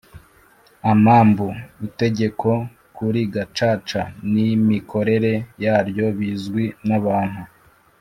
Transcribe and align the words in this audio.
Amambu 0.91 1.47
Itegeko 1.87 2.49
Kuri 2.95 3.21
Gacaca 3.33 4.01
N 4.31 4.33
Imikorere 4.55 5.33
Yaryo 5.63 6.07
Bizwi 6.17 6.65
N 6.87 6.91
Abantu 7.01 7.41